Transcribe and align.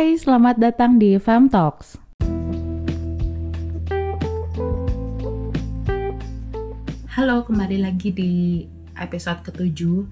Hai, 0.00 0.16
selamat 0.16 0.56
datang 0.56 0.96
di 0.96 1.20
Fam 1.20 1.52
Talks. 1.52 2.00
Halo, 7.12 7.44
kembali 7.44 7.84
lagi 7.84 8.08
di 8.08 8.64
episode 8.96 9.44
ketujuh. 9.44 10.08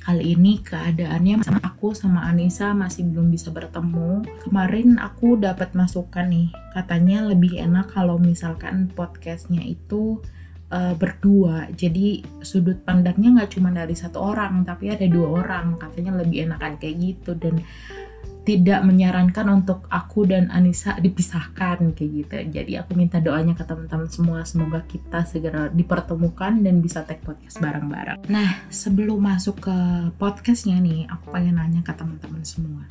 Kali 0.00 0.32
ini 0.32 0.64
keadaannya 0.64 1.44
sama 1.44 1.60
aku 1.60 1.92
sama 1.92 2.24
Anissa 2.24 2.72
masih 2.72 3.12
belum 3.12 3.28
bisa 3.28 3.52
bertemu. 3.52 4.24
Kemarin 4.40 4.96
aku 4.96 5.36
dapat 5.36 5.76
masukan 5.76 6.32
nih, 6.32 6.48
katanya 6.72 7.28
lebih 7.28 7.60
enak 7.60 7.92
kalau 7.92 8.16
misalkan 8.16 8.88
podcastnya 8.88 9.60
itu 9.60 10.16
uh, 10.72 10.96
berdua. 10.96 11.68
Jadi 11.76 12.24
sudut 12.40 12.80
pandangnya 12.88 13.36
nggak 13.44 13.52
cuma 13.52 13.68
dari 13.68 13.92
satu 13.92 14.16
orang, 14.16 14.64
tapi 14.64 14.96
ada 14.96 15.04
dua 15.04 15.44
orang. 15.44 15.76
Katanya 15.76 16.24
lebih 16.24 16.48
enakan 16.48 16.80
kayak 16.80 16.96
gitu 17.04 17.36
dan 17.36 17.60
tidak 18.46 18.86
menyarankan 18.86 19.50
untuk 19.50 19.90
aku 19.90 20.22
dan 20.22 20.46
Anissa 20.54 20.94
dipisahkan 21.02 21.82
kayak 21.98 22.10
gitu. 22.14 22.34
Jadi 22.62 22.78
aku 22.78 22.94
minta 22.94 23.18
doanya 23.18 23.58
ke 23.58 23.66
teman-teman 23.66 24.06
semua 24.06 24.46
semoga 24.46 24.86
kita 24.86 25.26
segera 25.26 25.66
dipertemukan 25.66 26.62
dan 26.62 26.78
bisa 26.78 27.02
take 27.02 27.26
podcast 27.26 27.58
bareng-bareng. 27.58 28.22
Nah, 28.30 28.62
sebelum 28.70 29.18
masuk 29.18 29.66
ke 29.66 29.76
podcastnya 30.14 30.78
nih, 30.78 31.10
aku 31.10 31.34
pengen 31.34 31.58
nanya 31.58 31.82
ke 31.82 31.90
teman-teman 31.90 32.46
semua. 32.46 32.86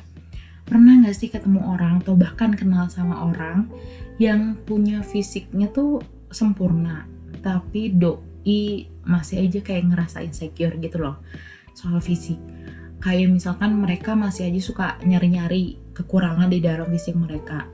Pernah 0.68 1.08
gak 1.08 1.16
sih 1.16 1.32
ketemu 1.32 1.64
orang 1.64 2.04
atau 2.04 2.12
bahkan 2.12 2.52
kenal 2.52 2.92
sama 2.92 3.24
orang 3.24 3.72
yang 4.20 4.60
punya 4.68 5.00
fisiknya 5.00 5.72
tuh 5.72 6.04
sempurna, 6.28 7.08
tapi 7.40 7.96
doi 7.96 8.92
masih 9.08 9.40
aja 9.40 9.64
kayak 9.64 9.88
ngerasa 9.88 10.20
insecure 10.20 10.76
gitu 10.82 11.00
loh 11.00 11.22
soal 11.72 12.02
fisik 12.02 12.40
kayak 13.00 13.32
misalkan 13.32 13.76
mereka 13.76 14.16
masih 14.16 14.48
aja 14.48 14.60
suka 14.60 14.86
nyari-nyari 15.04 15.78
kekurangan 15.92 16.48
di 16.48 16.60
dalam 16.60 16.88
fisik 16.88 17.16
mereka. 17.16 17.68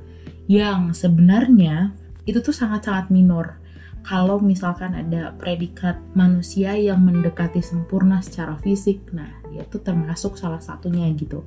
Yang 0.50 1.06
sebenarnya 1.06 1.95
itu 2.26 2.38
tuh 2.42 2.54
sangat-sangat 2.54 3.10
minor. 3.10 3.59
Kalau 4.02 4.42
misalkan 4.42 4.98
ada 4.98 5.30
predikat 5.38 5.95
manusia 6.18 6.74
yang 6.74 7.06
mendekati 7.06 7.62
sempurna 7.62 8.18
secara 8.18 8.59
fisik 8.59 8.98
nah 9.14 9.30
dia 9.52 9.62
tuh 9.68 9.79
termasuk 9.79 10.34
salah 10.34 10.59
satunya 10.59 11.06
gitu. 11.14 11.46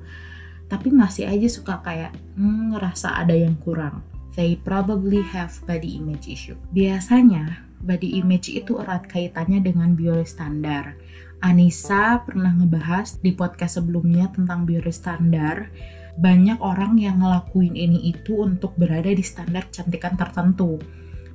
Tapi 0.66 0.90
masih 0.90 1.28
aja 1.28 1.46
suka 1.52 1.84
kayak 1.84 2.16
hmm, 2.38 2.74
ngerasa 2.74 3.18
ada 3.18 3.36
yang 3.36 3.54
kurang. 3.60 4.00
They 4.36 4.56
probably 4.56 5.24
have 5.32 5.52
body 5.64 6.00
image 6.00 6.28
issue. 6.28 6.56
Biasanya 6.72 7.65
body 7.82 8.20
image 8.20 8.52
itu 8.52 8.80
erat 8.80 9.08
kaitannya 9.08 9.60
dengan 9.60 9.92
biologi 9.92 10.32
standar 10.32 10.96
Anissa 11.44 12.24
pernah 12.24 12.48
ngebahas 12.56 13.20
di 13.20 13.36
podcast 13.36 13.76
sebelumnya 13.80 14.32
tentang 14.32 14.64
biore 14.64 14.88
standar. 14.88 15.68
Banyak 16.16 16.64
orang 16.64 16.96
yang 16.96 17.20
ngelakuin 17.20 17.76
ini 17.76 18.08
itu 18.08 18.40
untuk 18.40 18.72
berada 18.80 19.12
di 19.12 19.20
standar 19.20 19.68
kecantikan 19.68 20.16
tertentu. 20.16 20.80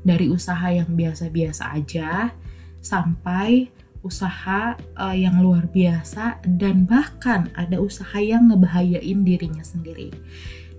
Dari 0.01 0.25
usaha 0.33 0.73
yang 0.73 0.89
biasa-biasa 0.97 1.77
aja 1.77 2.33
sampai 2.81 3.69
usaha 4.01 4.73
uh, 4.97 5.13
yang 5.13 5.37
luar 5.45 5.69
biasa 5.69 6.41
dan 6.49 6.89
bahkan 6.89 7.53
ada 7.53 7.77
usaha 7.77 8.17
yang 8.17 8.49
ngebahayain 8.49 9.21
dirinya 9.21 9.61
sendiri. 9.61 10.09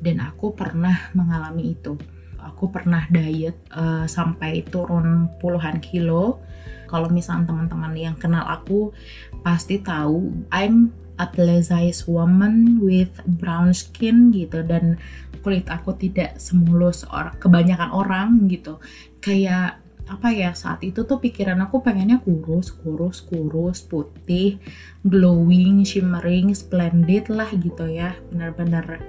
Dan 0.02 0.18
aku 0.18 0.50
pernah 0.50 1.14
mengalami 1.14 1.78
itu. 1.78 1.94
Aku 2.42 2.74
pernah 2.74 3.06
diet 3.06 3.54
uh, 3.70 4.04
sampai 4.10 4.66
turun 4.66 5.30
puluhan 5.38 5.78
kilo. 5.78 6.42
Kalau 6.90 7.08
misalnya 7.08 7.48
teman-teman 7.48 7.94
yang 7.96 8.16
kenal 8.18 8.44
aku 8.44 8.92
pasti 9.40 9.80
tahu 9.80 10.28
I'm 10.52 10.92
a 11.16 11.24
plus 11.28 11.70
woman 12.04 12.82
with 12.82 13.14
brown 13.24 13.72
skin 13.72 14.34
gitu. 14.34 14.60
Dan 14.66 14.98
kulit 15.40 15.66
aku 15.70 15.96
tidak 15.96 16.36
semulus 16.38 17.06
orang 17.08 17.38
kebanyakan 17.40 17.90
orang 17.94 18.28
gitu. 18.50 18.76
Kayak 19.22 19.80
apa 20.02 20.34
ya 20.34 20.50
saat 20.52 20.82
itu 20.82 21.06
tuh 21.06 21.22
pikiran 21.22 21.62
aku 21.62 21.78
pengennya 21.80 22.18
kurus 22.20 22.74
kurus 22.74 23.22
kurus 23.22 23.86
putih 23.86 24.58
glowing 25.06 25.86
shimmering 25.86 26.52
splendid 26.52 27.30
lah 27.32 27.48
gitu 27.54 27.86
ya. 27.88 28.18
Benar-benar 28.28 29.00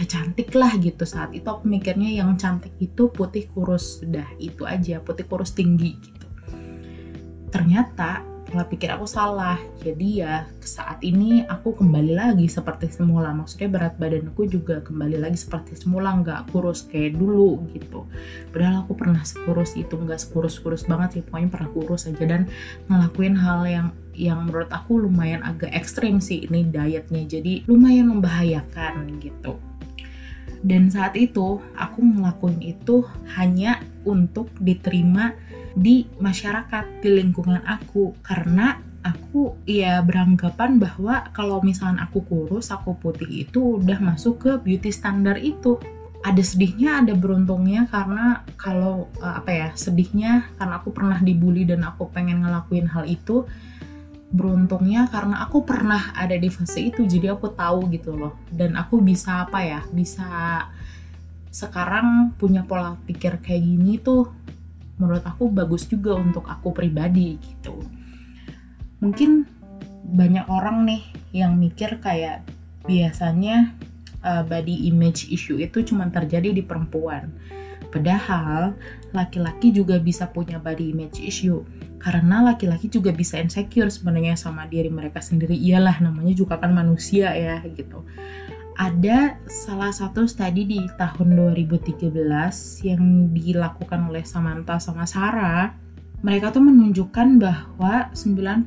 ya 0.00 0.08
cantik 0.08 0.48
lah 0.56 0.72
gitu. 0.80 1.04
Saat 1.04 1.36
itu 1.36 1.44
aku 1.44 1.68
mikirnya 1.68 2.08
yang 2.08 2.32
cantik 2.40 2.72
itu 2.80 3.12
putih 3.12 3.44
kurus. 3.52 4.00
Udah 4.00 4.26
itu 4.40 4.64
aja 4.64 5.04
putih 5.04 5.28
kurus 5.28 5.52
tinggi 5.52 6.00
gitu. 6.00 6.26
Ternyata 7.52 8.24
pola 8.48 8.64
pikir 8.64 8.88
aku 8.90 9.04
salah. 9.04 9.60
Jadi 9.84 10.24
ya 10.24 10.48
saat 10.64 11.04
ini 11.04 11.44
aku 11.44 11.76
kembali 11.76 12.16
lagi 12.16 12.48
seperti 12.48 12.88
semula. 12.88 13.36
Maksudnya 13.36 13.68
berat 13.68 13.94
badanku 14.00 14.48
juga 14.48 14.80
kembali 14.80 15.20
lagi 15.20 15.36
seperti 15.36 15.76
semula 15.76 16.16
nggak 16.16 16.48
kurus 16.48 16.88
kayak 16.88 17.20
dulu 17.20 17.60
gitu. 17.76 18.08
Padahal 18.50 18.88
aku 18.88 18.96
pernah 18.96 19.20
sekurus 19.20 19.76
itu 19.76 20.00
nggak 20.00 20.18
sekurus-kurus 20.18 20.88
banget 20.88 21.20
sih. 21.20 21.22
Pokoknya 21.22 21.52
pernah 21.52 21.70
kurus 21.76 22.08
aja. 22.08 22.24
Dan 22.24 22.48
ngelakuin 22.88 23.36
hal 23.36 23.60
yang 23.68 23.88
yang 24.16 24.48
menurut 24.48 24.68
aku 24.72 25.00
lumayan 25.00 25.44
agak 25.44 25.70
ekstrim 25.76 26.24
sih 26.24 26.48
ini 26.48 26.64
dietnya. 26.66 27.22
Jadi 27.28 27.68
lumayan 27.68 28.10
membahayakan 28.10 29.20
gitu 29.22 29.69
dan 30.60 30.92
saat 30.92 31.16
itu 31.16 31.60
aku 31.76 31.98
ngelakuin 32.04 32.60
itu 32.60 33.04
hanya 33.36 33.80
untuk 34.04 34.52
diterima 34.60 35.32
di 35.72 36.04
masyarakat 36.18 37.00
di 37.00 37.08
lingkungan 37.14 37.62
aku 37.64 38.12
karena 38.20 38.80
aku 39.00 39.56
ya 39.64 40.04
beranggapan 40.04 40.76
bahwa 40.76 41.32
kalau 41.32 41.64
misalnya 41.64 42.04
aku 42.04 42.20
kurus, 42.24 42.68
aku 42.68 42.96
putih 43.00 43.48
itu 43.48 43.80
udah 43.80 43.98
masuk 44.00 44.44
ke 44.44 44.52
beauty 44.60 44.92
standar 44.92 45.40
itu. 45.40 45.80
Ada 46.20 46.44
sedihnya, 46.44 47.00
ada 47.00 47.16
beruntungnya 47.16 47.88
karena 47.88 48.44
kalau 48.60 49.08
uh, 49.24 49.40
apa 49.40 49.50
ya, 49.50 49.68
sedihnya 49.72 50.52
karena 50.60 50.76
aku 50.76 50.92
pernah 50.92 51.16
dibully 51.16 51.64
dan 51.64 51.80
aku 51.80 52.12
pengen 52.12 52.44
ngelakuin 52.44 52.92
hal 52.92 53.08
itu. 53.08 53.48
Beruntungnya 54.30 55.10
karena 55.10 55.42
aku 55.42 55.66
pernah 55.66 56.14
ada 56.14 56.38
di 56.38 56.46
fase 56.46 56.88
itu, 56.94 57.02
jadi 57.02 57.34
aku 57.34 57.50
tahu 57.50 57.90
gitu 57.90 58.14
loh. 58.14 58.38
Dan 58.46 58.78
aku 58.78 59.02
bisa 59.02 59.46
apa 59.46 59.62
ya, 59.66 59.80
bisa 59.90 60.26
sekarang 61.50 62.30
punya 62.38 62.62
pola 62.62 62.94
pikir 63.10 63.42
kayak 63.42 63.62
gini 63.66 63.98
tuh 63.98 64.30
menurut 65.02 65.26
aku 65.26 65.50
bagus 65.50 65.88
juga 65.90 66.14
untuk 66.14 66.46
aku 66.46 66.70
pribadi 66.70 67.40
gitu. 67.42 67.82
Mungkin 69.02 69.48
banyak 70.06 70.46
orang 70.46 70.86
nih 70.86 71.02
yang 71.34 71.58
mikir 71.58 71.98
kayak 71.98 72.46
biasanya 72.84 73.74
uh, 74.22 74.44
body 74.44 74.92
image 74.92 75.26
issue 75.32 75.56
itu 75.56 75.82
cuma 75.82 76.06
terjadi 76.12 76.52
di 76.52 76.62
perempuan. 76.62 77.32
Padahal 77.90 78.78
laki-laki 79.10 79.74
juga 79.74 79.98
bisa 79.98 80.30
punya 80.30 80.62
body 80.62 80.94
image 80.94 81.18
issue 81.18 81.64
karena 82.00 82.40
laki-laki 82.40 82.88
juga 82.88 83.12
bisa 83.12 83.36
insecure 83.36 83.92
sebenarnya 83.92 84.34
sama 84.34 84.64
diri 84.64 84.88
mereka 84.88 85.20
sendiri 85.20 85.52
iyalah 85.52 86.00
namanya 86.00 86.32
juga 86.32 86.56
kan 86.56 86.72
manusia 86.72 87.36
ya 87.36 87.60
gitu 87.76 88.02
ada 88.80 89.36
salah 89.44 89.92
satu 89.92 90.24
studi 90.24 90.64
di 90.64 90.80
tahun 90.96 91.36
2013 91.36 92.08
yang 92.88 93.28
dilakukan 93.28 94.08
oleh 94.08 94.24
Samantha 94.24 94.80
sama 94.80 95.04
Sarah. 95.04 95.76
Mereka 96.24 96.48
tuh 96.48 96.64
menunjukkan 96.64 97.36
bahwa 97.36 98.08
95% 98.16 98.64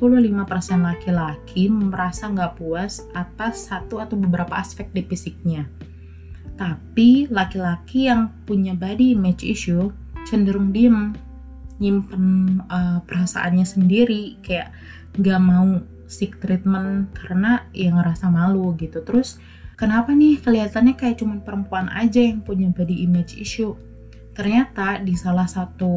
laki-laki 0.86 1.66
merasa 1.66 2.30
nggak 2.30 2.62
puas 2.62 3.10
atas 3.18 3.74
satu 3.74 3.98
atau 3.98 4.14
beberapa 4.14 4.54
aspek 4.54 4.94
di 4.94 5.02
fisiknya. 5.02 5.66
Tapi 6.62 7.26
laki-laki 7.34 8.06
yang 8.06 8.30
punya 8.46 8.78
body 8.78 9.18
image 9.18 9.42
issue 9.42 9.90
cenderung 10.30 10.70
diem, 10.70 11.18
nyimpen 11.84 12.26
uh, 12.72 13.04
perasaannya 13.04 13.68
sendiri, 13.68 14.40
kayak 14.40 14.72
nggak 15.20 15.42
mau 15.44 15.84
seek 16.08 16.40
treatment 16.40 17.12
karena 17.12 17.68
ya 17.76 17.92
ngerasa 17.92 18.32
malu 18.32 18.72
gitu. 18.80 19.04
Terus 19.04 19.42
kenapa 19.76 20.16
nih 20.16 20.40
kelihatannya 20.40 20.96
kayak 20.96 21.20
cuman 21.20 21.44
perempuan 21.44 21.92
aja 21.92 22.24
yang 22.24 22.40
punya 22.40 22.72
body 22.72 23.04
image 23.04 23.36
issue? 23.36 23.76
Ternyata 24.34 24.98
di 25.02 25.14
salah 25.14 25.46
satu 25.46 25.94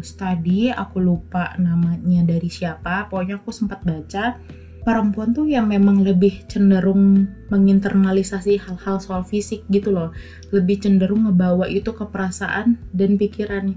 studi 0.00 0.72
aku 0.72 1.04
lupa 1.04 1.52
namanya 1.60 2.24
dari 2.24 2.48
siapa 2.48 3.12
pokoknya 3.12 3.44
aku 3.44 3.52
sempat 3.52 3.84
baca 3.84 4.40
perempuan 4.88 5.36
tuh 5.36 5.44
yang 5.44 5.68
memang 5.68 6.00
lebih 6.00 6.48
cenderung 6.48 7.28
menginternalisasi 7.52 8.56
hal-hal 8.64 8.96
soal 9.04 9.20
fisik 9.20 9.68
gitu 9.68 9.92
loh. 9.92 10.16
Lebih 10.48 10.80
cenderung 10.80 11.28
ngebawa 11.28 11.68
itu 11.68 11.92
ke 11.92 12.08
perasaan 12.08 12.80
dan 12.96 13.20
pikiran 13.20 13.76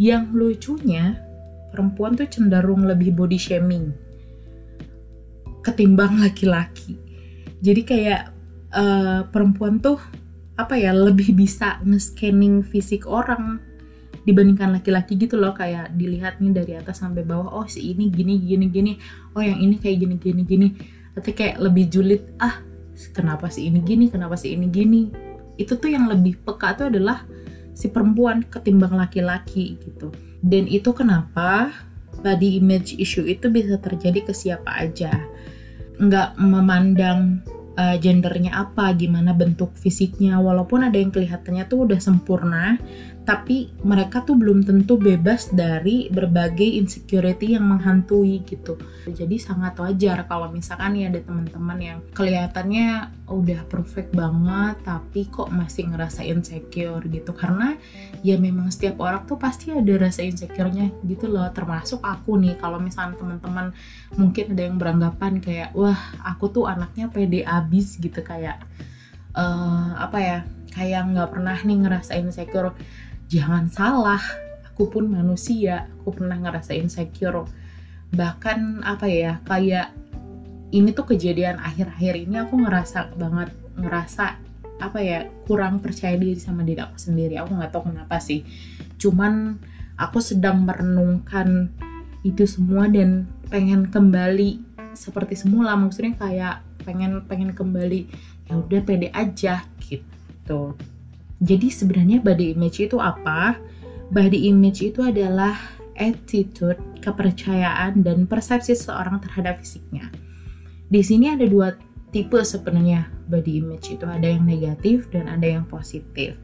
yang 0.00 0.32
lucunya 0.32 1.20
perempuan 1.72 2.16
tuh 2.16 2.28
cenderung 2.28 2.84
lebih 2.84 3.16
body 3.16 3.40
shaming 3.40 3.92
ketimbang 5.62 6.18
laki-laki. 6.18 6.98
Jadi 7.62 7.82
kayak 7.86 8.22
uh, 8.74 9.24
perempuan 9.30 9.78
tuh 9.78 9.96
apa 10.58 10.76
ya 10.76 10.92
lebih 10.92 11.32
bisa 11.32 11.80
nge-scanning 11.86 12.66
fisik 12.66 13.08
orang 13.08 13.62
dibandingkan 14.26 14.74
laki-laki 14.74 15.14
gitu 15.14 15.38
loh. 15.38 15.54
Kayak 15.54 15.94
dilihat 15.94 16.42
nih 16.42 16.52
dari 16.52 16.72
atas 16.76 17.00
sampai 17.00 17.22
bawah 17.22 17.62
oh 17.62 17.66
si 17.70 17.94
ini 17.94 18.10
gini 18.10 18.42
gini 18.42 18.66
gini. 18.68 18.92
Oh 19.38 19.40
yang 19.40 19.62
ini 19.62 19.78
kayak 19.78 20.02
gini 20.02 20.14
gini 20.18 20.42
gini. 20.42 20.68
Tapi 21.14 21.30
kayak 21.30 21.62
lebih 21.62 21.86
julid 21.88 22.22
ah 22.42 22.58
kenapa 23.14 23.48
si 23.48 23.70
ini 23.70 23.78
gini 23.80 24.10
kenapa 24.10 24.34
si 24.34 24.52
ini 24.52 24.66
gini? 24.66 25.08
Itu 25.54 25.78
tuh 25.78 25.94
yang 25.94 26.10
lebih 26.10 26.42
peka 26.42 26.74
tuh 26.74 26.90
adalah 26.90 27.22
si 27.72 27.88
perempuan 27.88 28.44
ketimbang 28.46 28.94
laki-laki 28.96 29.80
gitu. 29.80 30.12
Dan 30.44 30.68
itu 30.68 30.92
kenapa 30.92 31.72
body 32.20 32.60
image 32.60 32.96
issue 33.00 33.24
itu 33.24 33.48
bisa 33.48 33.80
terjadi 33.80 34.28
ke 34.28 34.32
siapa 34.36 34.70
aja? 34.86 35.12
Nggak 35.96 36.36
memandang 36.40 37.42
uh, 37.76 37.96
gendernya 37.96 38.52
apa, 38.68 38.92
gimana 38.96 39.32
bentuk 39.32 39.72
fisiknya, 39.76 40.40
walaupun 40.40 40.84
ada 40.88 40.96
yang 40.98 41.12
kelihatannya 41.12 41.64
tuh 41.68 41.88
udah 41.88 42.00
sempurna, 42.00 42.76
tapi 43.22 43.70
mereka 43.86 44.26
tuh 44.26 44.34
belum 44.34 44.66
tentu 44.66 44.98
bebas 44.98 45.54
dari 45.54 46.10
berbagai 46.10 46.66
insecurity 46.66 47.54
yang 47.54 47.70
menghantui 47.70 48.42
gitu. 48.42 48.74
Jadi 49.06 49.38
sangat 49.38 49.78
wajar 49.78 50.26
kalau 50.26 50.50
misalkan 50.50 50.98
ya 50.98 51.06
ada 51.06 51.22
teman-teman 51.22 51.78
yang 51.78 51.98
kelihatannya 52.18 53.14
udah 53.30 53.62
perfect 53.70 54.10
banget 54.10 54.74
tapi 54.82 55.30
kok 55.30 55.54
masih 55.54 55.94
ngerasa 55.94 56.26
insecure 56.26 57.06
gitu. 57.06 57.30
Karena 57.30 57.78
ya 58.26 58.34
memang 58.42 58.74
setiap 58.74 58.98
orang 58.98 59.22
tuh 59.22 59.38
pasti 59.38 59.70
ada 59.70 59.94
rasa 59.94 60.26
insecure-nya 60.26 60.90
gitu 61.06 61.30
loh. 61.30 61.46
Termasuk 61.54 62.02
aku 62.02 62.42
nih 62.42 62.58
kalau 62.58 62.82
misalkan 62.82 63.14
teman-teman 63.22 63.70
mungkin 64.18 64.50
ada 64.50 64.62
yang 64.66 64.76
beranggapan 64.82 65.38
kayak 65.38 65.70
wah 65.78 65.98
aku 66.26 66.50
tuh 66.50 66.64
anaknya 66.66 67.06
pede 67.06 67.46
abis 67.46 68.02
gitu 68.02 68.18
kayak 68.18 68.58
uh, 69.38 69.94
apa 69.94 70.18
ya 70.18 70.38
kayak 70.72 71.12
nggak 71.12 71.30
pernah 71.30 71.56
nih 71.60 71.78
ngerasa 71.84 72.16
insecure 72.16 72.72
jangan 73.32 73.64
salah 73.72 74.20
aku 74.68 74.92
pun 74.92 75.08
manusia 75.08 75.88
aku 76.04 76.20
pernah 76.20 76.36
ngerasa 76.36 76.76
insecure. 76.76 77.48
Bahkan 78.12 78.84
apa 78.84 79.08
ya 79.08 79.40
kayak 79.48 79.96
ini 80.72 80.92
tuh 80.92 81.08
kejadian 81.08 81.56
akhir-akhir 81.56 82.28
ini 82.28 82.36
aku 82.44 82.60
ngerasa 82.60 83.16
banget 83.16 83.56
ngerasa 83.80 84.36
apa 84.80 84.98
ya 85.00 85.32
kurang 85.48 85.80
percaya 85.80 86.12
diri 86.20 86.36
sama 86.36 86.60
diri 86.60 86.84
aku 86.84 87.00
sendiri. 87.00 87.40
Aku 87.40 87.56
nggak 87.56 87.72
tahu 87.72 87.88
kenapa 87.88 88.20
sih. 88.20 88.44
Cuman 89.00 89.56
aku 89.96 90.20
sedang 90.20 90.68
merenungkan 90.68 91.72
itu 92.20 92.44
semua 92.44 92.84
dan 92.88 93.32
pengen 93.48 93.88
kembali 93.88 94.60
seperti 94.92 95.40
semula. 95.40 95.72
Maksudnya 95.72 96.20
kayak 96.20 96.56
pengen 96.84 97.24
pengen 97.24 97.56
kembali 97.56 98.12
ya 98.50 98.60
udah 98.60 98.80
pede 98.84 99.08
aja 99.14 99.64
gitu 99.80 100.76
jadi 101.42 101.68
sebenarnya 101.74 102.22
body 102.22 102.54
image 102.54 102.78
itu 102.78 103.02
apa? 103.02 103.58
Body 104.14 104.46
image 104.46 104.86
itu 104.86 105.02
adalah 105.02 105.58
attitude, 105.98 106.78
kepercayaan, 107.02 108.06
dan 108.06 108.30
persepsi 108.30 108.78
seorang 108.78 109.18
terhadap 109.18 109.58
fisiknya. 109.58 110.06
Di 110.86 111.02
sini 111.02 111.34
ada 111.34 111.42
dua 111.50 111.74
tipe 112.14 112.38
sebenarnya 112.38 113.10
body 113.26 113.58
image 113.58 113.98
itu 113.98 114.06
ada 114.06 114.22
yang 114.22 114.46
negatif 114.46 115.10
dan 115.10 115.26
ada 115.26 115.48
yang 115.48 115.66
positif. 115.66 116.38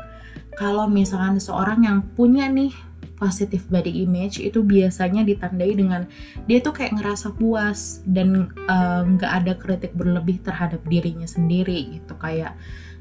Kalau 0.59 0.91
misalkan 0.91 1.39
seorang 1.39 1.87
yang 1.87 2.03
punya 2.19 2.51
nih 2.51 2.75
positif 3.23 3.71
body 3.71 4.03
image 4.03 4.43
itu 4.43 4.67
biasanya 4.67 5.23
ditandai 5.23 5.79
dengan 5.79 6.11
dia 6.51 6.59
tuh 6.59 6.75
kayak 6.75 6.99
ngerasa 6.99 7.39
puas 7.39 8.03
dan 8.03 8.51
eh, 8.67 9.01
nggak 9.15 9.31
uh, 9.31 9.39
ada 9.43 9.53
kritik 9.55 9.95
berlebih 9.95 10.43
terhadap 10.43 10.83
dirinya 10.87 11.27
sendiri 11.27 11.99
gitu 11.99 12.15
kayak 12.19 12.59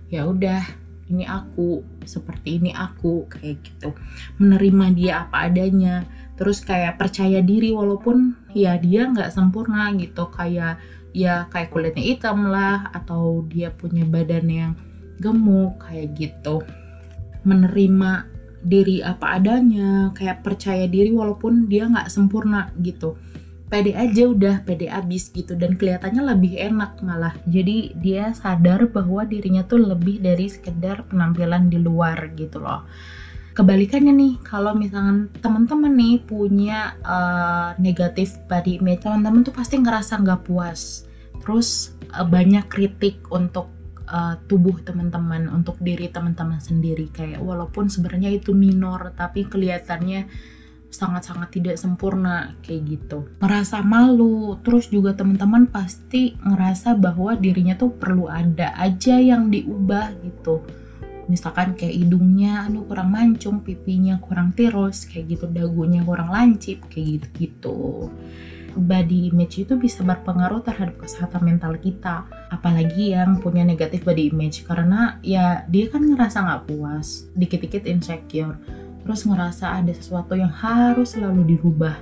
ya 0.09 0.25
udah 0.25 0.65
ini 1.07 1.23
aku 1.23 1.83
seperti 2.03 2.59
ini 2.59 2.71
aku 2.75 3.27
kayak 3.31 3.63
gitu. 3.63 3.95
Menerima 4.39 4.85
dia 4.93 5.13
apa 5.27 5.47
adanya. 5.47 6.03
Terus 6.37 6.61
kayak 6.61 6.99
percaya 7.01 7.41
diri 7.41 7.73
walaupun 7.73 8.35
ya 8.53 8.75
dia 8.77 9.07
nggak 9.07 9.31
sempurna 9.31 9.91
gitu. 9.95 10.27
Kayak 10.29 10.83
ya 11.15 11.47
kayak 11.49 11.71
kulitnya 11.71 12.03
hitam 12.03 12.51
lah 12.51 12.91
atau 12.91 13.47
dia 13.47 13.71
punya 13.71 14.03
badan 14.03 14.47
yang 14.47 14.71
gemuk 15.17 15.81
kayak 15.87 16.13
gitu. 16.15 16.61
Menerima 17.47 18.27
diri 18.67 18.99
apa 18.99 19.39
adanya 19.39 20.11
kayak 20.11 20.43
percaya 20.43 20.89
diri 20.89 21.13
walaupun 21.13 21.71
dia 21.71 21.87
nggak 21.87 22.11
sempurna 22.11 22.73
gitu 22.81 23.15
pede 23.67 23.91
aja 23.93 24.23
udah 24.31 24.55
pede 24.63 24.87
abis 24.87 25.29
gitu. 25.31 25.53
Dan 25.53 25.75
kelihatannya 25.75 26.23
lebih 26.23 26.55
enak 26.55 27.03
malah. 27.03 27.35
Jadi 27.43 27.95
dia 27.99 28.31
sadar 28.31 28.87
bahwa 28.87 29.27
dirinya 29.27 29.63
tuh 29.67 29.83
lebih 29.83 30.23
dari 30.23 30.47
sekedar 30.47 31.07
penampilan 31.07 31.67
di 31.67 31.79
luar 31.79 32.31
gitu 32.33 32.63
loh. 32.63 32.87
Kebalikannya 33.57 34.13
nih 34.13 34.33
kalau 34.45 34.77
misalnya 34.77 35.33
teman-teman 35.41 35.89
nih 35.97 36.21
punya 36.21 36.93
uh, 37.01 37.73
negatif 37.81 38.37
body 38.45 38.77
image 38.77 39.01
teman-teman 39.01 39.41
tuh 39.41 39.55
pasti 39.55 39.81
ngerasa 39.81 40.21
nggak 40.21 40.45
puas. 40.45 41.09
Terus 41.41 41.97
uh, 42.13 42.21
banyak 42.21 42.69
kritik 42.69 43.25
untuk 43.33 43.73
uh, 44.05 44.37
tubuh 44.45 44.77
teman-teman 44.85 45.49
untuk 45.49 45.81
diri 45.81 46.05
teman-teman 46.05 46.61
sendiri. 46.61 47.09
Kayak 47.09 47.41
walaupun 47.41 47.89
sebenarnya 47.89 48.29
itu 48.29 48.53
minor 48.53 49.11
tapi 49.17 49.49
kelihatannya 49.49 50.29
sangat-sangat 50.97 51.53
tidak 51.53 51.77
sempurna 51.77 52.57
kayak 52.65 52.97
gitu. 52.97 53.29
Merasa 53.37 53.85
malu 53.85 54.57
terus 54.65 54.89
juga 54.89 55.13
teman-teman 55.13 55.69
pasti 55.69 56.33
ngerasa 56.41 56.97
bahwa 56.97 57.37
dirinya 57.37 57.77
tuh 57.77 57.93
perlu 57.93 58.25
ada 58.25 58.73
aja 58.73 59.21
yang 59.21 59.53
diubah 59.53 60.17
gitu. 60.25 60.65
Misalkan 61.29 61.77
kayak 61.77 61.93
hidungnya 61.93 62.65
aduh 62.65 62.87
kurang 62.87 63.13
mancung 63.13 63.61
pipinya 63.61 64.17
kurang 64.17 64.55
tirus 64.57 65.05
kayak 65.05 65.37
gitu 65.37 65.45
dagunya 65.51 66.01
kurang 66.01 66.33
lancip 66.33 66.87
kayak 66.89 67.21
gitu 67.21 67.27
gitu 67.37 67.79
body 68.77 69.33
image 69.33 69.65
itu 69.65 69.73
bisa 69.73 70.05
berpengaruh 70.05 70.61
terhadap 70.61 71.01
kesehatan 71.01 71.41
mental 71.41 71.73
kita 71.81 72.29
apalagi 72.53 73.17
yang 73.17 73.41
punya 73.41 73.65
negatif 73.65 74.05
body 74.05 74.29
image. 74.29 74.63
Karena 74.63 75.17
ya 75.25 75.65
dia 75.65 75.89
kan 75.89 76.05
ngerasa 76.05 76.45
nggak 76.45 76.63
puas 76.69 77.25
dikit-dikit 77.33 77.89
insecure 77.89 78.55
terus 79.07 79.23
ngerasa 79.23 79.79
ada 79.79 79.95
sesuatu 79.95 80.35
yang 80.35 80.51
harus 80.51 81.15
selalu 81.15 81.55
dirubah. 81.55 81.95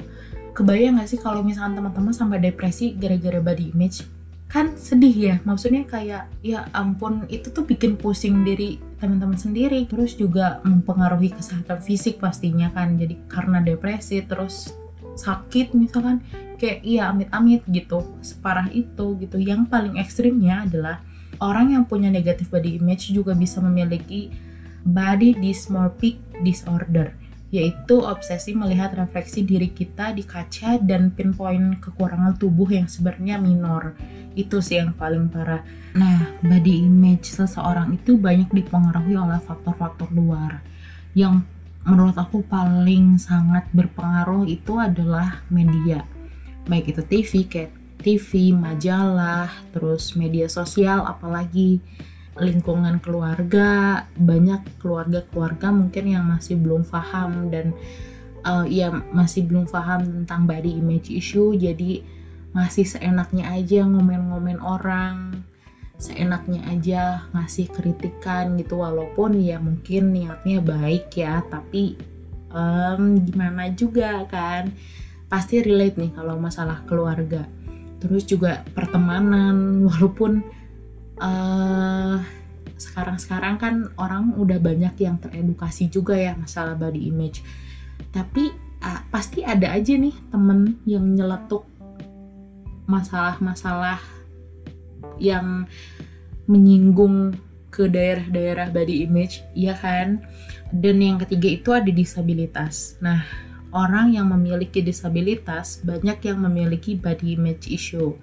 Kebayang 0.57 0.97
gak 0.97 1.13
sih 1.13 1.21
kalau 1.21 1.45
misalkan 1.45 1.77
teman-teman 1.77 2.09
sampai 2.09 2.41
depresi 2.41 2.97
gara-gara 2.97 3.37
body 3.37 3.77
image? 3.77 4.09
Kan 4.49 4.73
sedih 4.73 5.13
ya 5.13 5.35
maksudnya 5.45 5.85
kayak 5.85 6.25
ya 6.41 6.65
ampun 6.73 7.29
itu 7.29 7.53
tuh 7.53 7.61
bikin 7.61 7.93
pusing 7.93 8.41
diri 8.41 8.81
teman-teman 8.97 9.37
sendiri. 9.37 9.85
Terus 9.85 10.17
juga 10.17 10.65
mempengaruhi 10.65 11.29
kesehatan 11.29 11.85
fisik 11.85 12.17
pastinya 12.17 12.73
kan 12.73 12.97
jadi 12.97 13.21
karena 13.29 13.61
depresi 13.61 14.25
terus 14.25 14.73
sakit 15.13 15.77
misalkan 15.77 16.25
kayak 16.57 16.81
iya 16.81 17.13
amit-amit 17.13 17.61
gitu 17.69 18.01
separah 18.25 18.65
itu 18.73 19.13
gitu. 19.21 19.37
Yang 19.37 19.69
paling 19.69 20.01
ekstrimnya 20.01 20.65
adalah 20.65 21.05
orang 21.37 21.77
yang 21.77 21.85
punya 21.85 22.09
negatif 22.09 22.49
body 22.49 22.81
image 22.81 23.13
juga 23.13 23.37
bisa 23.37 23.61
memiliki 23.61 24.33
body 24.85 25.35
dysmorphic 25.41 26.21
disorder, 26.41 27.13
yaitu 27.53 28.01
obsesi 28.01 28.51
melihat 28.51 28.91
refleksi 28.97 29.45
diri 29.45 29.71
kita 29.71 30.11
di 30.11 30.25
kaca 30.25 30.81
dan 30.81 31.13
pinpoint 31.13 31.79
kekurangan 31.79 32.35
tubuh 32.35 32.67
yang 32.67 32.89
sebenarnya 32.89 33.39
minor. 33.39 33.95
Itu 34.35 34.59
sih 34.59 34.81
yang 34.81 34.97
paling 34.97 35.31
parah. 35.31 35.63
Nah, 35.95 36.35
body 36.43 36.83
image 36.83 37.31
seseorang 37.31 37.95
itu 37.95 38.19
banyak 38.19 38.51
dipengaruhi 38.51 39.15
oleh 39.15 39.39
faktor-faktor 39.39 40.11
luar. 40.11 40.59
Yang 41.15 41.47
menurut 41.85 42.17
aku 42.17 42.43
paling 42.43 43.21
sangat 43.21 43.69
berpengaruh 43.71 44.43
itu 44.49 44.75
adalah 44.75 45.45
media. 45.47 46.03
Baik 46.65 46.97
itu 46.97 47.01
TV, 47.05 47.31
kayak 47.45 47.71
TV, 48.01 48.51
majalah, 48.51 49.49
terus 49.71 50.17
media 50.17 50.49
sosial 50.51 51.05
apalagi 51.05 51.79
lingkungan 52.35 52.99
keluarga 52.99 54.03
banyak 54.19 54.79
keluarga-keluarga 54.83 55.71
mungkin 55.71 56.05
yang 56.11 56.25
masih 56.27 56.59
belum 56.59 56.83
paham 56.83 57.47
dan 57.47 57.71
uh, 58.43 58.67
ya 58.67 58.91
masih 58.91 59.47
belum 59.47 59.71
paham 59.71 60.03
tentang 60.23 60.43
body 60.43 60.83
image 60.83 61.07
issue 61.07 61.55
jadi 61.55 62.03
masih 62.51 62.87
seenaknya 62.87 63.51
aja 63.51 63.87
ngomen-ngomen 63.87 64.59
orang 64.59 65.43
seenaknya 65.95 66.67
aja 66.67 67.27
ngasih 67.31 67.71
kritikan 67.71 68.59
gitu 68.59 68.83
walaupun 68.83 69.39
ya 69.39 69.59
mungkin 69.63 70.11
niatnya 70.11 70.59
baik 70.59 71.07
ya 71.15 71.39
tapi 71.47 71.95
um, 72.51 73.19
gimana 73.23 73.71
juga 73.71 74.27
kan 74.27 74.71
pasti 75.27 75.59
relate 75.59 75.99
nih 75.99 76.11
kalau 76.15 76.39
masalah 76.39 76.85
keluarga. 76.87 77.43
Terus 77.99 78.23
juga 78.23 78.63
pertemanan 78.71 79.55
walaupun 79.91 80.45
uh, 81.19 82.19
sekarang-sekarang 82.75 83.55
kan 83.55 83.75
orang 83.95 84.35
udah 84.35 84.59
banyak 84.59 84.95
yang 84.99 85.15
teredukasi 85.19 85.87
juga 85.87 86.15
ya 86.15 86.35
masalah 86.35 86.75
body 86.75 87.07
image 87.07 87.39
tapi 88.11 88.51
uh, 88.83 89.01
pasti 89.11 89.43
ada 89.47 89.71
aja 89.71 89.95
nih 89.95 90.15
temen 90.31 90.79
yang 90.83 91.07
nyeletuk 91.15 91.63
masalah-masalah 92.85 93.97
yang 95.17 95.65
menyinggung 96.45 97.33
ke 97.73 97.91
daerah-daerah 97.91 98.71
body 98.71 99.03
image, 99.03 99.43
ya 99.51 99.75
kan? 99.75 100.23
Dan 100.71 101.03
yang 101.03 101.19
ketiga 101.19 101.47
itu 101.51 101.69
ada 101.75 101.91
disabilitas. 101.91 102.95
Nah, 103.03 103.27
orang 103.75 104.15
yang 104.15 104.31
memiliki 104.31 104.79
disabilitas 104.79 105.83
banyak 105.83 106.23
yang 106.23 106.39
memiliki 106.39 106.95
body 106.95 107.35
image 107.35 107.67
issue 107.67 108.15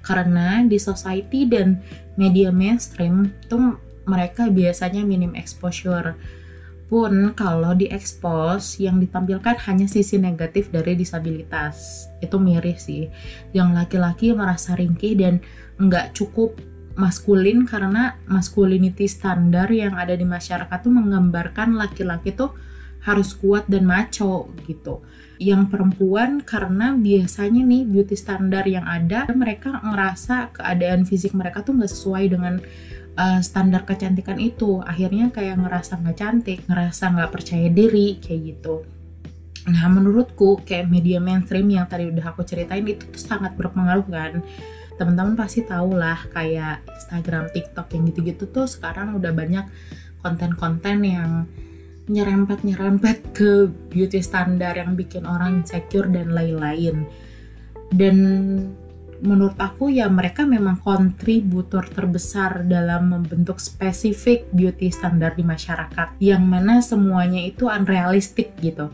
karena 0.00 0.64
di 0.64 0.78
society 0.80 1.46
dan 1.46 1.80
media 2.16 2.52
mainstream 2.52 3.32
itu 3.44 3.78
mereka 4.08 4.48
biasanya 4.50 5.06
minim 5.06 5.36
exposure. 5.36 6.18
Pun 6.90 7.38
kalau 7.38 7.70
diekspos 7.78 8.82
yang 8.82 8.98
ditampilkan 8.98 9.62
hanya 9.70 9.86
sisi 9.86 10.18
negatif 10.18 10.74
dari 10.74 10.98
disabilitas. 10.98 12.06
Itu 12.18 12.42
miris 12.42 12.90
sih. 12.90 13.06
Yang 13.54 13.68
laki-laki 13.78 14.34
merasa 14.34 14.74
ringkih 14.74 15.14
dan 15.14 15.38
nggak 15.78 16.18
cukup 16.18 16.58
maskulin 16.98 17.62
karena 17.62 18.18
masculinity 18.26 19.06
standar 19.06 19.70
yang 19.70 19.94
ada 19.94 20.18
di 20.18 20.26
masyarakat 20.26 20.78
tuh 20.82 20.90
menggambarkan 20.90 21.78
laki-laki 21.78 22.34
tuh 22.34 22.52
harus 23.06 23.32
kuat 23.32 23.64
dan 23.70 23.88
maco 23.88 24.50
gitu 24.68 25.00
yang 25.40 25.72
perempuan 25.72 26.44
karena 26.44 26.92
biasanya 26.92 27.64
nih 27.64 27.88
beauty 27.88 28.12
standar 28.12 28.68
yang 28.68 28.84
ada 28.84 29.24
mereka 29.32 29.80
ngerasa 29.80 30.52
keadaan 30.52 31.08
fisik 31.08 31.32
mereka 31.32 31.64
tuh 31.64 31.80
nggak 31.80 31.88
sesuai 31.88 32.24
dengan 32.28 32.60
uh, 33.16 33.40
standar 33.40 33.88
kecantikan 33.88 34.36
itu. 34.36 34.84
Akhirnya 34.84 35.32
kayak 35.32 35.56
ngerasa 35.64 35.96
nggak 35.96 36.18
cantik 36.20 36.60
ngerasa 36.68 37.16
nggak 37.16 37.32
percaya 37.32 37.72
diri 37.72 38.20
kayak 38.20 38.40
gitu. 38.52 38.84
Nah 39.64 39.88
menurutku 39.88 40.60
kayak 40.60 40.92
media 40.92 41.16
mainstream 41.16 41.72
yang 41.72 41.88
tadi 41.88 42.12
udah 42.12 42.36
aku 42.36 42.44
ceritain 42.44 42.84
itu 42.84 43.08
tuh 43.08 43.16
sangat 43.16 43.56
berpengaruh 43.56 44.04
kan. 44.12 44.44
Teman-teman 45.00 45.40
pasti 45.40 45.64
tahu 45.64 45.96
lah 45.96 46.20
kayak 46.36 46.84
Instagram, 46.84 47.48
TikTok 47.48 47.88
yang 47.96 48.12
gitu-gitu 48.12 48.44
tuh 48.44 48.68
sekarang 48.68 49.16
udah 49.16 49.32
banyak 49.32 49.64
konten-konten 50.20 51.00
yang 51.00 51.48
nyerempet-nyerempet 52.10 53.30
ke 53.30 53.70
beauty 53.88 54.18
standar 54.18 54.74
yang 54.74 54.98
bikin 54.98 55.22
orang 55.22 55.62
insecure 55.62 56.10
dan 56.10 56.34
lain-lain. 56.34 57.06
Dan 57.94 58.16
menurut 59.22 59.54
aku 59.60 59.92
ya 59.92 60.10
mereka 60.10 60.42
memang 60.42 60.80
kontributor 60.82 61.86
terbesar 61.86 62.66
dalam 62.66 63.14
membentuk 63.14 63.62
spesifik 63.62 64.48
beauty 64.50 64.90
standar 64.90 65.36
di 65.36 65.44
masyarakat 65.44 66.16
yang 66.18 66.42
mana 66.42 66.80
semuanya 66.80 67.38
itu 67.44 67.68
unrealistic 67.68 68.56
gitu 68.58 68.88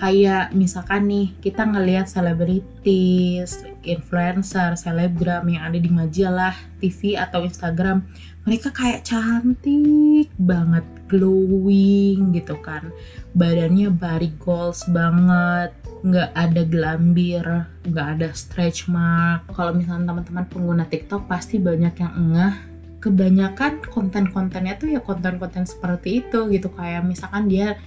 kayak 0.00 0.56
misalkan 0.56 1.04
nih 1.12 1.28
kita 1.44 1.68
ngelihat 1.68 2.08
selebritis, 2.08 3.60
influencer, 3.84 4.72
selebgram 4.80 5.44
yang 5.44 5.68
ada 5.68 5.76
di 5.76 5.92
majalah, 5.92 6.56
TV 6.80 7.20
atau 7.20 7.44
Instagram, 7.44 8.08
mereka 8.48 8.72
kayak 8.72 9.04
cantik 9.04 10.32
banget, 10.40 10.88
glowing 11.10 12.30
gitu 12.30 12.54
kan, 12.62 12.94
badannya 13.34 13.90
goals 14.38 14.86
banget, 14.86 15.74
nggak 16.06 16.30
ada 16.32 16.62
gelambir, 16.64 17.44
nggak 17.84 18.06
ada 18.16 18.28
stretch 18.32 18.86
mark. 18.86 19.50
Kalau 19.52 19.74
misalnya 19.74 20.14
teman-teman 20.14 20.46
pengguna 20.46 20.84
TikTok 20.86 21.26
pasti 21.26 21.58
banyak 21.58 21.94
yang 21.98 22.12
engah. 22.14 22.54
Kebanyakan 23.00 23.80
konten-kontennya 23.88 24.76
tuh 24.76 24.92
ya 24.92 25.00
konten-konten 25.00 25.64
seperti 25.64 26.20
itu 26.20 26.52
gitu 26.52 26.68
kayak 26.68 27.00
misalkan 27.02 27.48
dia 27.48 27.80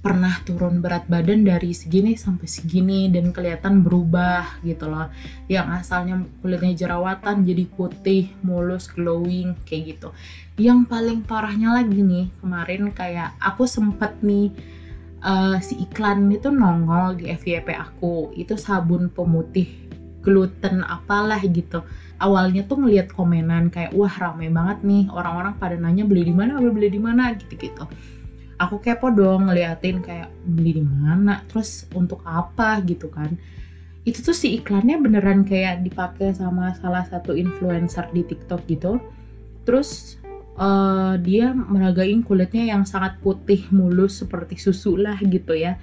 pernah 0.00 0.32
turun 0.48 0.80
berat 0.80 1.04
badan 1.12 1.44
dari 1.44 1.76
segini 1.76 2.16
sampai 2.16 2.48
segini 2.48 3.12
dan 3.12 3.36
kelihatan 3.36 3.84
berubah 3.84 4.64
gitu 4.64 4.88
loh. 4.88 5.12
Yang 5.44 5.84
asalnya 5.84 6.24
kulitnya 6.40 6.72
jerawatan 6.72 7.44
jadi 7.44 7.64
putih 7.68 8.32
mulus 8.40 8.88
glowing 8.88 9.60
kayak 9.68 9.96
gitu. 9.96 10.08
Yang 10.56 10.88
paling 10.88 11.20
parahnya 11.28 11.76
lagi 11.76 12.00
nih 12.00 12.32
kemarin 12.40 12.88
kayak 12.96 13.36
aku 13.44 13.68
sempet 13.68 14.16
nih 14.24 14.48
uh, 15.20 15.60
si 15.60 15.76
iklan 15.84 16.32
itu 16.32 16.48
nongol 16.48 17.20
di 17.20 17.28
FYP 17.28 17.76
aku. 17.76 18.32
Itu 18.40 18.56
sabun 18.56 19.12
pemutih 19.12 19.68
gluten 20.24 20.80
apalah 20.80 21.44
gitu. 21.44 21.84
Awalnya 22.16 22.64
tuh 22.64 22.80
ngeliat 22.80 23.12
komenan 23.12 23.68
kayak 23.68 23.92
wah 23.92 24.12
rame 24.16 24.48
banget 24.48 24.80
nih. 24.80 25.12
Orang-orang 25.12 25.60
pada 25.60 25.76
nanya 25.76 26.08
beli 26.08 26.24
di 26.24 26.32
mana? 26.32 26.56
Beli 26.56 26.88
di 26.88 27.00
mana? 27.00 27.36
Gitu 27.36 27.52
gitu 27.52 27.84
aku 28.60 28.76
kepo 28.84 29.08
dong 29.08 29.48
ngeliatin 29.48 30.04
kayak 30.04 30.28
beli 30.44 30.76
di 30.78 30.84
mana? 30.84 31.40
Terus 31.48 31.88
untuk 31.96 32.20
apa? 32.28 32.76
gitu 32.84 33.08
kan. 33.08 33.32
Itu 34.04 34.20
tuh 34.20 34.36
si 34.36 34.60
iklannya 34.60 35.00
beneran 35.00 35.48
kayak 35.48 35.80
dipakai 35.80 36.36
sama 36.36 36.76
salah 36.76 37.08
satu 37.08 37.32
influencer 37.32 38.12
di 38.12 38.20
TikTok 38.20 38.60
gitu. 38.68 39.00
Terus 39.64 40.20
uh, 40.60 41.16
dia 41.16 41.56
meragain 41.56 42.20
kulitnya 42.20 42.76
yang 42.76 42.84
sangat 42.84 43.16
putih 43.24 43.64
mulus 43.72 44.20
seperti 44.20 44.60
susu 44.60 45.00
lah 45.00 45.16
gitu 45.24 45.56
ya. 45.56 45.80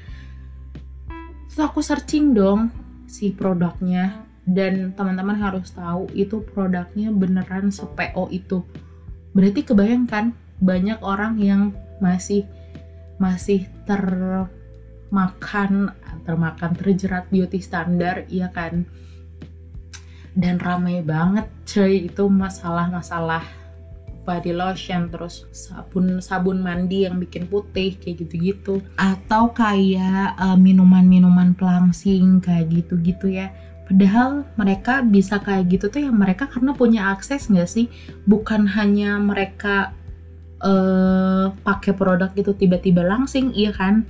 Terus 1.49 1.61
aku 1.65 1.81
searching 1.81 2.37
dong 2.37 2.69
si 3.09 3.33
produknya 3.33 4.21
dan 4.45 4.93
teman-teman 4.93 5.35
harus 5.35 5.73
tahu 5.73 6.07
itu 6.13 6.45
produknya 6.53 7.09
beneran 7.09 7.73
se-PO 7.73 8.29
itu. 8.29 8.61
Berarti 9.33 9.61
kebayangkan 9.65 10.33
banyak 10.57 10.99
orang 11.05 11.37
yang 11.37 11.61
masih 12.01 12.45
masih 13.17 13.65
termakan 13.89 14.41
termakan 16.25 16.71
terjerat 16.77 17.29
beauty 17.33 17.59
standar 17.61 18.25
iya 18.29 18.49
kan? 18.53 18.85
Dan 20.37 20.61
ramai 20.61 21.01
banget 21.01 21.49
cuy 21.65 22.05
itu 22.13 22.29
masalah-masalah 22.29 23.67
body 24.27 24.51
lotion 24.51 25.07
terus 25.07 25.47
sabun 25.55 26.19
sabun 26.19 26.59
mandi 26.59 27.07
yang 27.07 27.15
bikin 27.15 27.47
putih 27.47 27.95
kayak 27.95 28.27
gitu-gitu. 28.27 28.83
Atau 28.99 29.55
kayak 29.55 30.35
uh, 30.35 30.59
minuman-minuman 30.59 31.55
pelangsing 31.55 32.43
kayak 32.43 32.67
gitu-gitu 32.69 33.31
ya. 33.31 33.55
Padahal 33.87 34.43
mereka 34.59 34.99
bisa 34.99 35.39
kayak 35.39 35.71
gitu 35.71 35.87
tuh 35.87 36.03
ya 36.03 36.11
mereka 36.11 36.51
karena 36.51 36.75
punya 36.75 37.15
akses 37.15 37.47
nggak 37.47 37.71
sih? 37.71 37.87
Bukan 38.27 38.67
hanya 38.75 39.15
mereka 39.15 39.95
uh, 40.61 41.53
pakai 41.61 41.93
produk 41.93 42.31
itu 42.33 42.53
tiba-tiba 42.53 43.05
langsing, 43.05 43.53
iya 43.53 43.73
kan? 43.73 44.05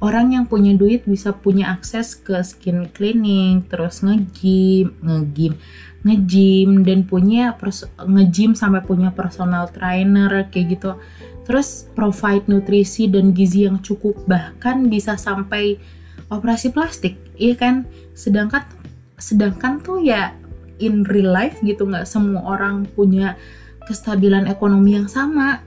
Orang 0.00 0.32
yang 0.32 0.48
punya 0.48 0.72
duit 0.72 1.04
bisa 1.04 1.36
punya 1.36 1.76
akses 1.76 2.16
ke 2.16 2.40
skin 2.40 2.88
cleaning, 2.92 3.68
terus 3.68 4.00
nge-gym, 4.00 4.96
nge-gym, 5.04 5.60
nge-gym 6.08 6.70
dan 6.88 7.04
punya 7.04 7.52
nge-gym 8.08 8.56
sampai 8.56 8.80
punya 8.80 9.12
personal 9.12 9.68
trainer 9.68 10.48
kayak 10.48 10.80
gitu. 10.80 10.96
Terus 11.44 11.84
provide 11.92 12.48
nutrisi 12.48 13.10
dan 13.12 13.36
gizi 13.36 13.68
yang 13.68 13.82
cukup 13.84 14.24
bahkan 14.24 14.88
bisa 14.88 15.20
sampai 15.20 15.76
operasi 16.32 16.72
plastik, 16.72 17.20
iya 17.36 17.58
kan? 17.58 17.84
Sedangkan 18.16 18.64
sedangkan 19.20 19.84
tuh 19.84 20.00
ya 20.00 20.32
in 20.80 21.04
real 21.04 21.28
life 21.28 21.60
gitu 21.60 21.84
nggak 21.84 22.08
semua 22.08 22.56
orang 22.56 22.88
punya 22.88 23.36
kestabilan 23.84 24.48
ekonomi 24.48 24.96
yang 24.96 25.10
sama 25.12 25.60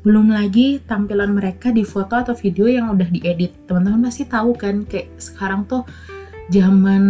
belum 0.00 0.32
lagi 0.32 0.80
tampilan 0.80 1.36
mereka 1.36 1.68
di 1.68 1.84
foto 1.84 2.16
atau 2.16 2.32
video 2.32 2.64
yang 2.64 2.88
udah 2.92 3.08
diedit. 3.12 3.68
Teman-teman 3.68 4.08
pasti 4.08 4.24
tahu 4.24 4.56
kan 4.56 4.88
kayak 4.88 5.12
sekarang 5.20 5.68
tuh 5.68 5.84
zaman 6.48 7.04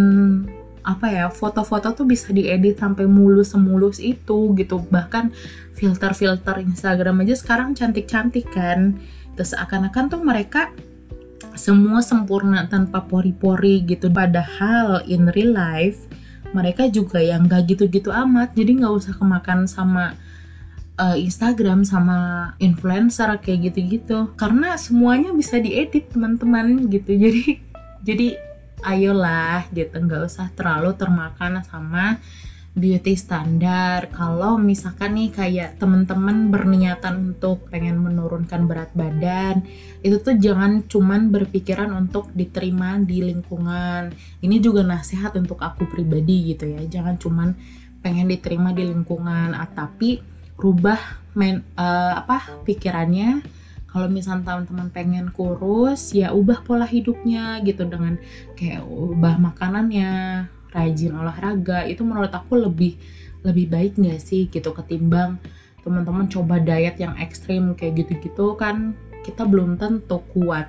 apa 0.80 1.06
ya 1.12 1.26
foto-foto 1.28 1.92
tuh 1.92 2.08
bisa 2.08 2.32
diedit 2.34 2.80
sampai 2.80 3.06
mulus 3.06 3.54
semulus 3.54 4.02
itu 4.02 4.50
gitu. 4.58 4.82
Bahkan 4.90 5.30
filter-filter 5.78 6.58
Instagram 6.66 7.22
aja 7.22 7.38
sekarang 7.38 7.78
cantik-cantik 7.78 8.50
kan. 8.50 8.98
Terus 9.38 9.54
akan-akan 9.54 10.04
tuh 10.10 10.22
mereka 10.26 10.74
semua 11.54 12.02
sempurna 12.02 12.66
tanpa 12.66 13.06
pori-pori 13.06 13.86
gitu. 13.86 14.10
Padahal 14.10 15.06
in 15.06 15.30
real 15.30 15.54
life 15.54 16.10
mereka 16.50 16.90
juga 16.90 17.22
yang 17.22 17.46
gak 17.46 17.70
gitu-gitu 17.70 18.10
amat. 18.10 18.50
Jadi 18.58 18.82
nggak 18.82 18.94
usah 18.98 19.14
kemakan 19.14 19.70
sama 19.70 20.18
uh, 21.00 21.16
Instagram 21.16 21.88
sama 21.88 22.52
influencer 22.60 23.32
kayak 23.40 23.72
gitu-gitu. 23.72 24.36
Karena 24.36 24.76
semuanya 24.76 25.32
bisa 25.32 25.56
diedit 25.56 26.12
teman-teman 26.12 26.92
gitu. 26.92 27.16
Jadi 27.24 27.44
jadi 28.00 28.28
ayolah 28.84 29.68
gitu. 29.72 29.96
Nggak 29.96 30.28
usah 30.28 30.52
terlalu 30.52 30.92
termakan 30.96 31.64
sama 31.64 32.20
beauty 32.72 33.18
standar. 33.18 34.08
Kalau 34.14 34.56
misalkan 34.56 35.18
nih 35.18 35.30
kayak 35.34 35.70
temen-temen 35.76 36.48
berniatan 36.48 37.34
untuk 37.34 37.68
pengen 37.68 37.98
menurunkan 37.98 38.64
berat 38.64 38.94
badan 38.94 39.66
itu 40.00 40.16
tuh 40.22 40.38
jangan 40.40 40.86
cuman 40.88 41.28
berpikiran 41.28 41.92
untuk 41.92 42.32
diterima 42.32 42.96
di 43.02 43.20
lingkungan. 43.20 44.14
Ini 44.40 44.56
juga 44.64 44.80
nasihat 44.80 45.36
untuk 45.36 45.60
aku 45.60 45.84
pribadi 45.90 46.56
gitu 46.56 46.72
ya. 46.72 46.80
Jangan 46.88 47.20
cuman 47.20 47.48
pengen 48.00 48.32
diterima 48.32 48.72
di 48.72 48.88
lingkungan. 48.88 49.52
Ah, 49.52 49.68
tapi 49.68 50.39
rubah 50.60 51.00
main 51.32 51.64
uh, 51.74 52.20
apa 52.20 52.60
pikirannya. 52.68 53.40
Kalau 53.90 54.06
misalnya 54.06 54.46
teman-teman 54.46 54.88
pengen 54.94 55.26
kurus 55.34 56.14
ya 56.14 56.30
ubah 56.30 56.62
pola 56.62 56.86
hidupnya 56.86 57.58
gitu 57.66 57.82
dengan 57.88 58.22
kayak 58.54 58.86
ubah 58.86 59.34
makanannya 59.40 60.46
rajin 60.70 61.16
olahraga. 61.18 61.88
Itu 61.90 62.06
menurut 62.06 62.30
aku 62.30 62.54
lebih 62.54 62.94
lebih 63.42 63.66
baik 63.72 63.92
nggak 63.96 64.20
sih 64.20 64.46
gitu 64.52 64.70
ketimbang 64.76 65.40
teman-teman 65.80 66.28
coba 66.28 66.60
diet 66.60 67.00
yang 67.00 67.16
ekstrim 67.16 67.72
kayak 67.72 68.04
gitu-gitu 68.04 68.52
kan 68.56 68.92
kita 69.24 69.48
belum 69.48 69.80
tentu 69.80 70.20
kuat 70.32 70.68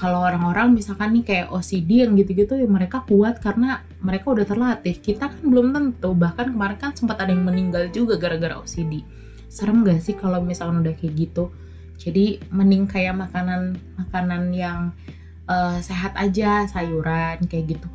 kalau 0.00 0.24
orang-orang 0.24 0.72
misalkan 0.72 1.12
nih 1.12 1.24
kayak 1.28 1.46
OCD 1.52 2.08
yang 2.08 2.16
gitu-gitu 2.16 2.56
ya 2.56 2.64
mereka 2.64 3.04
kuat 3.04 3.36
karena 3.44 3.84
mereka 4.00 4.32
udah 4.32 4.48
terlatih. 4.48 4.96
Kita 4.96 5.28
kan 5.28 5.44
belum 5.44 5.76
tentu 5.76 6.16
bahkan 6.16 6.48
kemarin 6.56 6.80
kan 6.80 6.96
sempat 6.96 7.20
ada 7.20 7.36
yang 7.36 7.44
meninggal 7.44 7.92
juga 7.92 8.16
gara-gara 8.16 8.56
OCD 8.56 9.04
serem 9.50 9.82
gak 9.82 10.00
sih 10.00 10.14
kalau 10.16 10.40
misalkan 10.40 10.80
udah 10.80 10.96
kayak 10.96 11.28
gitu? 11.28 11.52
Jadi 12.00 12.40
mending 12.48 12.88
kayak 12.88 13.12
makanan 13.12 13.76
makanan 14.00 14.56
yang 14.56 14.96
uh, 15.44 15.76
sehat 15.84 16.16
aja 16.16 16.64
sayuran 16.64 17.44
kayak 17.44 17.76
gitu. 17.76 17.88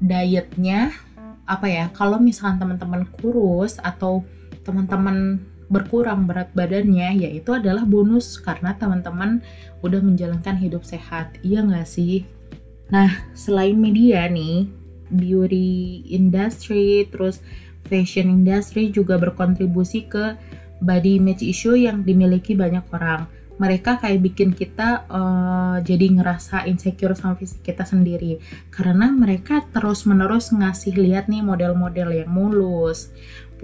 Dietnya 0.00 0.96
apa 1.44 1.68
ya 1.68 1.92
kalau 1.92 2.16
misalkan 2.16 2.56
teman-teman 2.56 3.04
kurus 3.20 3.76
atau 3.84 4.24
teman-teman 4.64 5.44
berkurang 5.74 6.30
berat 6.30 6.54
badannya 6.54 7.18
ya 7.18 7.30
itu 7.34 7.50
adalah 7.50 7.82
bonus 7.82 8.38
karena 8.38 8.78
teman-teman 8.78 9.42
udah 9.82 9.98
menjalankan 9.98 10.54
hidup 10.62 10.86
sehat. 10.86 11.34
Iya 11.42 11.66
nggak 11.66 11.88
sih? 11.90 12.22
Nah 12.94 13.10
selain 13.34 13.74
media 13.74 14.30
nih 14.30 14.70
beauty 15.10 16.06
industry 16.14 17.10
terus 17.10 17.42
fashion 17.84 18.32
industry 18.32 18.88
juga 18.88 19.20
berkontribusi 19.20 20.08
ke 20.08 20.38
body 20.80 21.20
image 21.20 21.44
issue 21.44 21.76
yang 21.76 22.02
dimiliki 22.02 22.56
banyak 22.56 22.84
orang. 22.92 23.28
Mereka 23.54 24.02
kayak 24.02 24.18
bikin 24.18 24.50
kita 24.50 25.06
uh, 25.06 25.78
jadi 25.78 26.10
ngerasa 26.10 26.66
insecure 26.66 27.14
sama 27.14 27.38
fisik 27.38 27.62
kita 27.62 27.86
sendiri. 27.86 28.42
Karena 28.74 29.14
mereka 29.14 29.62
terus 29.70 30.02
menerus 30.10 30.50
ngasih 30.50 30.98
lihat 30.98 31.30
nih 31.30 31.38
model-model 31.46 32.18
yang 32.18 32.30
mulus 32.34 33.14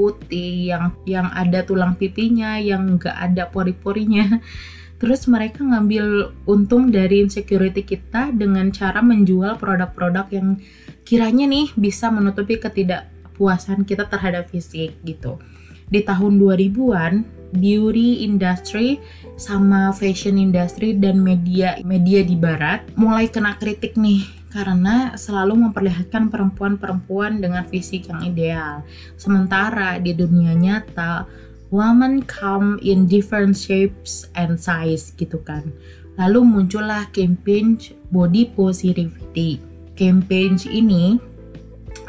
putih 0.00 0.72
yang 0.72 0.96
yang 1.04 1.28
ada 1.28 1.60
tulang 1.60 1.92
pipinya 2.00 2.56
yang 2.56 2.96
nggak 2.96 3.12
ada 3.12 3.44
pori-porinya. 3.52 4.40
Terus 5.00 5.28
mereka 5.28 5.64
ngambil 5.64 6.32
untung 6.44 6.88
dari 6.88 7.24
insecurity 7.24 7.84
kita 7.84 8.32
dengan 8.32 8.68
cara 8.72 9.00
menjual 9.04 9.56
produk-produk 9.60 10.28
yang 10.32 10.60
kiranya 11.04 11.48
nih 11.48 11.72
bisa 11.76 12.12
menutupi 12.12 12.60
ketidakpuasan 12.60 13.84
kita 13.88 14.08
terhadap 14.08 14.48
fisik 14.48 14.96
gitu. 15.04 15.40
Di 15.88 16.04
tahun 16.04 16.36
2000-an 16.36 17.24
beauty 17.56 18.28
industry 18.28 19.00
sama 19.34 19.90
fashion 19.96 20.38
industry 20.38 20.94
dan 20.94 21.18
media 21.18 21.80
media 21.82 22.22
di 22.22 22.38
barat 22.38 22.86
mulai 22.94 23.26
kena 23.26 23.58
kritik 23.58 23.98
nih 23.98 24.39
karena 24.50 25.14
selalu 25.14 25.70
memperlihatkan 25.70 26.28
perempuan-perempuan 26.28 27.38
dengan 27.38 27.62
fisik 27.64 28.10
yang 28.10 28.26
ideal. 28.26 28.82
Sementara 29.14 29.96
di 30.02 30.10
dunia 30.10 30.52
nyata, 30.58 31.24
women 31.70 32.26
come 32.26 32.82
in 32.82 33.06
different 33.06 33.54
shapes 33.54 34.26
and 34.34 34.58
size 34.58 35.14
gitu 35.14 35.38
kan. 35.46 35.70
Lalu 36.18 36.42
muncullah 36.42 37.08
campaign 37.14 37.78
body 38.10 38.50
positivity. 38.52 39.62
Campaign 39.94 40.58
ini 40.66 41.16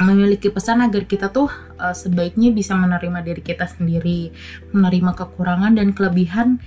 memiliki 0.01 0.49
pesan 0.49 0.81
agar 0.81 1.05
kita 1.05 1.29
tuh 1.29 1.47
uh, 1.77 1.93
sebaiknya 1.93 2.49
bisa 2.49 2.73
menerima 2.73 3.21
diri 3.21 3.41
kita 3.45 3.69
sendiri, 3.69 4.33
menerima 4.73 5.13
kekurangan 5.13 5.77
dan 5.77 5.93
kelebihan 5.93 6.57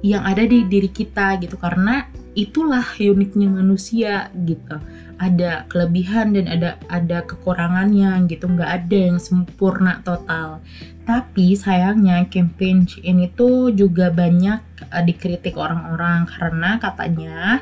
yang 0.00 0.24
ada 0.24 0.46
di 0.46 0.64
diri 0.64 0.88
kita 0.88 1.36
gitu 1.42 1.60
karena 1.60 2.08
itulah 2.38 2.86
uniknya 2.98 3.48
manusia 3.50 4.30
gitu. 4.46 4.78
Ada 5.20 5.68
kelebihan 5.68 6.32
dan 6.32 6.48
ada 6.48 6.70
ada 6.88 7.20
kekurangannya 7.26 8.24
gitu. 8.30 8.48
Nggak 8.48 8.70
ada 8.70 8.96
yang 8.96 9.18
sempurna 9.20 10.00
total. 10.00 10.64
Tapi 11.04 11.58
sayangnya 11.58 12.24
campaign 12.30 12.86
ini 13.02 13.28
tuh 13.34 13.74
juga 13.74 14.14
banyak 14.14 14.62
uh, 14.88 15.02
dikritik 15.04 15.58
orang-orang. 15.60 16.24
Karena 16.24 16.80
katanya 16.80 17.60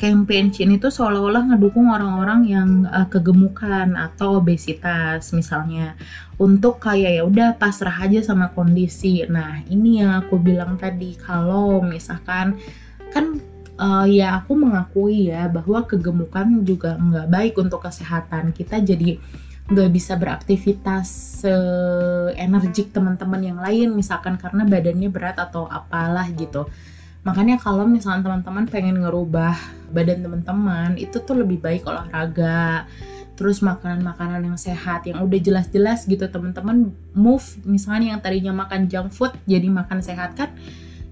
campaign 0.00 0.50
ini 0.50 0.80
tuh 0.82 0.90
seolah-olah 0.90 1.54
ngedukung 1.54 1.92
orang-orang 1.92 2.40
yang 2.48 2.68
uh, 2.90 3.06
kegemukan 3.06 3.94
atau 3.94 4.42
obesitas 4.42 5.30
misalnya. 5.30 5.94
Untuk 6.40 6.82
kayak 6.82 7.12
ya 7.20 7.22
udah 7.22 7.48
pasrah 7.54 8.02
aja 8.02 8.18
sama 8.24 8.50
kondisi. 8.50 9.22
Nah 9.30 9.62
ini 9.70 10.02
yang 10.02 10.26
aku 10.26 10.42
bilang 10.42 10.74
tadi 10.74 11.14
kalau 11.14 11.84
misalkan 11.86 12.58
kan 13.14 13.38
uh, 13.76 14.06
ya 14.08 14.40
aku 14.40 14.56
mengakui 14.56 15.30
ya 15.30 15.48
bahwa 15.48 15.84
kegemukan 15.84 16.64
juga 16.64 16.96
nggak 16.96 17.28
baik 17.28 17.54
untuk 17.60 17.84
kesehatan. 17.84 18.52
Kita 18.52 18.80
jadi 18.80 19.20
nggak 19.66 19.90
bisa 19.90 20.14
beraktivitas 20.14 21.06
se-energik 21.42 22.94
teman-teman 22.94 23.42
yang 23.42 23.58
lain 23.58 23.98
misalkan 23.98 24.38
karena 24.38 24.62
badannya 24.62 25.10
berat 25.10 25.36
atau 25.42 25.66
apalah 25.66 26.26
gitu. 26.30 26.70
Makanya 27.26 27.58
kalau 27.58 27.82
misalnya 27.82 28.22
teman-teman 28.22 28.70
pengen 28.70 29.02
ngerubah 29.02 29.58
badan 29.90 30.22
teman-teman 30.22 30.94
itu 30.94 31.18
tuh 31.18 31.34
lebih 31.34 31.58
baik 31.58 31.82
olahraga 31.82 32.86
terus 33.36 33.60
makanan-makanan 33.60 34.48
yang 34.48 34.56
sehat 34.56 35.04
yang 35.10 35.18
udah 35.26 35.40
jelas-jelas 35.42 36.06
gitu. 36.06 36.30
Teman-teman 36.30 36.94
move 37.10 37.46
misalnya 37.66 38.14
yang 38.14 38.22
tadinya 38.22 38.54
makan 38.54 38.86
junk 38.86 39.10
food 39.10 39.34
jadi 39.50 39.66
makan 39.66 39.98
sehat 39.98 40.38
kan 40.38 40.54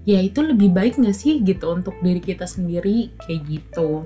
ya 0.05 0.21
itu 0.21 0.39
lebih 0.45 0.69
baik 0.69 1.01
nggak 1.01 1.17
sih 1.17 1.41
gitu 1.41 1.73
untuk 1.73 1.97
diri 1.99 2.21
kita 2.21 2.45
sendiri 2.45 3.09
kayak 3.25 3.41
gitu. 3.49 4.05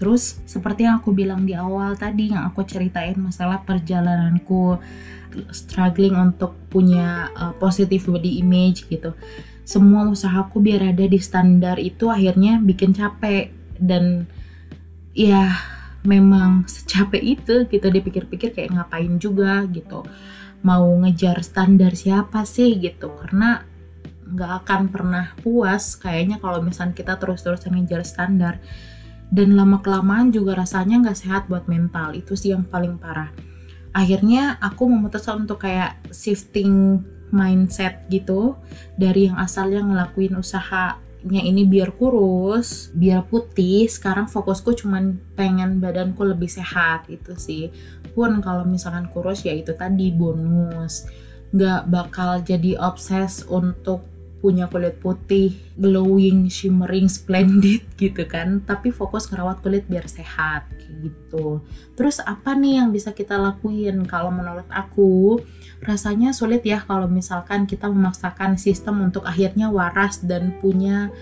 Terus 0.00 0.40
seperti 0.48 0.88
yang 0.88 1.04
aku 1.04 1.12
bilang 1.12 1.44
di 1.44 1.52
awal 1.52 1.92
tadi 1.92 2.32
yang 2.32 2.48
aku 2.48 2.64
ceritain 2.64 3.20
masalah 3.20 3.60
perjalananku 3.60 4.80
struggling 5.52 6.16
untuk 6.16 6.56
punya 6.72 7.28
uh, 7.36 7.52
positive 7.60 8.08
body 8.08 8.40
image 8.40 8.88
gitu. 8.88 9.12
Semua 9.68 10.08
usahaku 10.08 10.58
biar 10.58 10.96
ada 10.96 11.04
di 11.04 11.20
standar 11.20 11.76
itu 11.76 12.08
akhirnya 12.08 12.58
bikin 12.64 12.96
capek. 12.96 13.52
Dan 13.76 14.24
ya 15.12 15.52
memang 16.00 16.64
secapek 16.64 17.20
itu 17.20 17.68
gitu 17.68 17.86
dipikir-pikir 17.92 18.56
kayak 18.56 18.72
ngapain 18.72 19.20
juga 19.20 19.68
gitu. 19.68 20.08
Mau 20.64 20.88
ngejar 21.04 21.44
standar 21.44 21.92
siapa 21.92 22.48
sih 22.48 22.80
gitu 22.80 23.12
karena 23.20 23.68
nggak 24.30 24.64
akan 24.64 24.80
pernah 24.88 25.34
puas 25.42 25.98
kayaknya 25.98 26.38
kalau 26.38 26.62
misalnya 26.62 26.94
kita 26.94 27.18
terus-terusan 27.18 27.74
ngejar 27.76 28.02
standar 28.06 28.54
dan 29.30 29.54
lama 29.54 29.78
kelamaan 29.78 30.34
juga 30.34 30.58
rasanya 30.58 31.02
nggak 31.06 31.18
sehat 31.18 31.42
buat 31.46 31.70
mental 31.70 32.18
itu 32.18 32.34
sih 32.34 32.50
yang 32.54 32.66
paling 32.66 32.98
parah 32.98 33.30
akhirnya 33.90 34.58
aku 34.62 34.86
memutuskan 34.86 35.46
untuk 35.46 35.66
kayak 35.66 35.98
shifting 36.14 37.02
mindset 37.30 38.06
gitu 38.10 38.58
dari 38.98 39.30
yang 39.30 39.38
asalnya 39.38 39.86
ngelakuin 39.86 40.34
usahanya 40.34 41.42
ini 41.42 41.62
biar 41.66 41.94
kurus, 41.94 42.90
biar 42.92 43.26
putih. 43.26 43.86
Sekarang 43.86 44.26
fokusku 44.26 44.74
cuman 44.84 45.18
pengen 45.38 45.78
badanku 45.78 46.26
lebih 46.26 46.50
sehat 46.50 47.06
itu 47.06 47.34
sih. 47.38 47.70
Pun 48.12 48.42
kalau 48.42 48.66
misalkan 48.66 49.06
kurus 49.08 49.46
ya 49.46 49.54
itu 49.54 49.72
tadi 49.74 50.10
bonus. 50.10 51.06
Nggak 51.54 51.80
bakal 51.90 52.30
jadi 52.42 52.78
obses 52.78 53.46
untuk 53.46 54.09
punya 54.40 54.72
kulit 54.72 54.96
putih, 55.04 55.52
glowing, 55.76 56.48
shimmering, 56.48 57.12
splendid 57.12 57.84
gitu 58.00 58.24
kan. 58.24 58.64
Tapi 58.64 58.90
fokus 58.90 59.28
ngerawat 59.28 59.60
kulit 59.60 59.84
biar 59.86 60.08
sehat 60.08 60.66
gitu. 60.88 61.60
Terus 61.94 62.24
apa 62.24 62.56
nih 62.56 62.80
yang 62.80 62.88
bisa 62.90 63.12
kita 63.12 63.36
lakuin? 63.36 64.04
Kalau 64.08 64.32
menurut 64.32 64.66
aku, 64.72 65.44
rasanya 65.84 66.32
sulit 66.32 66.64
ya 66.64 66.80
kalau 66.80 67.06
misalkan 67.06 67.68
kita 67.68 67.88
memaksakan 67.88 68.56
sistem 68.56 69.04
untuk 69.04 69.28
akhirnya 69.28 69.68
waras 69.68 70.24
dan 70.24 70.56
punya 70.58 71.12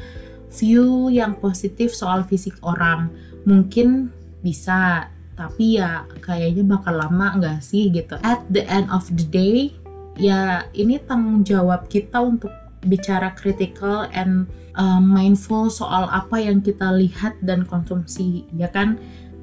view 0.54 1.12
yang 1.12 1.34
positif 1.36 1.92
soal 1.92 2.22
fisik 2.22 2.56
orang. 2.62 3.10
Mungkin 3.44 4.14
bisa, 4.40 5.10
tapi 5.34 5.82
ya 5.82 6.06
kayaknya 6.22 6.62
bakal 6.62 6.94
lama 6.94 7.34
nggak 7.38 7.58
sih 7.62 7.90
gitu. 7.90 8.14
At 8.22 8.46
the 8.46 8.62
end 8.66 8.88
of 8.94 9.10
the 9.10 9.26
day, 9.26 9.74
ya 10.18 10.66
ini 10.74 10.98
tanggung 11.02 11.42
jawab 11.42 11.90
kita 11.90 12.22
untuk 12.22 12.50
bicara 12.88 13.36
critical 13.36 14.08
and 14.10 14.48
uh, 14.74 14.98
mindful 14.98 15.68
soal 15.68 16.08
apa 16.08 16.40
yang 16.40 16.64
kita 16.64 16.90
lihat 16.96 17.36
dan 17.44 17.68
konsumsi 17.68 18.48
ya 18.56 18.72
kan? 18.72 18.96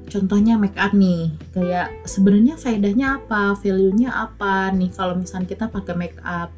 Contohnya 0.06 0.54
make 0.54 0.78
up 0.78 0.94
nih 0.94 1.34
kayak 1.50 2.06
sebenarnya 2.06 2.54
faedahnya 2.54 3.22
apa 3.22 3.58
value-nya 3.58 4.14
apa 4.14 4.70
nih 4.70 4.90
kalau 4.94 5.18
misalnya 5.18 5.50
kita 5.50 5.66
pakai 5.70 5.94
make 5.94 6.18
up? 6.22 6.50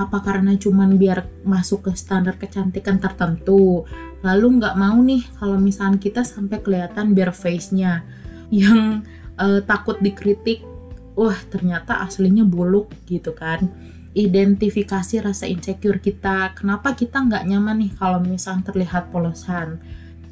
Apa 0.00 0.24
karena 0.24 0.56
cuman 0.56 0.96
biar 0.96 1.28
masuk 1.44 1.90
ke 1.90 1.92
standar 1.92 2.40
kecantikan 2.40 2.96
tertentu? 2.96 3.84
Lalu 4.24 4.62
nggak 4.62 4.78
mau 4.78 4.96
nih 5.02 5.22
kalau 5.38 5.60
misalnya 5.60 6.00
kita 6.00 6.24
sampai 6.24 6.58
kelihatan 6.64 7.12
bare 7.12 7.34
face-nya 7.36 8.02
yang 8.50 9.06
uh, 9.38 9.60
takut 9.62 9.96
dikritik 10.02 10.66
wah 11.14 11.36
ternyata 11.48 12.02
aslinya 12.04 12.42
buluk 12.42 12.90
gitu 13.06 13.32
kan 13.32 13.70
identifikasi 14.14 15.22
rasa 15.22 15.46
insecure 15.46 16.02
kita. 16.02 16.54
Kenapa 16.58 16.98
kita 16.98 17.22
nggak 17.22 17.46
nyaman 17.46 17.86
nih 17.86 17.92
kalau 17.94 18.18
misalnya 18.18 18.70
terlihat 18.72 19.08
polosan 19.14 19.78